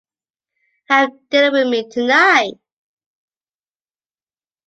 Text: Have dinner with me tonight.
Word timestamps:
Have 0.89 1.11
dinner 1.29 1.51
with 1.51 1.67
me 1.67 1.87
tonight. 1.87 2.55